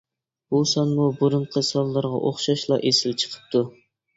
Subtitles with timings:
[0.53, 3.63] بۇ سانمۇ بۇرۇنقى سانلىرىغا ئوخشاشلا ئېسىل چىقىپتۇ.